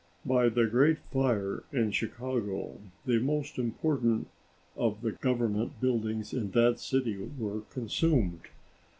By 0.25 0.49
the 0.49 0.65
great 0.65 0.97
fire 1.13 1.63
in 1.71 1.91
Chicago 1.91 2.79
the 3.05 3.19
most 3.19 3.59
important 3.59 4.29
of 4.75 5.03
the 5.03 5.11
Government 5.11 5.79
buildings 5.79 6.33
in 6.33 6.49
that 6.53 6.79
city 6.79 7.17
were 7.37 7.61
consumed. 7.69 8.41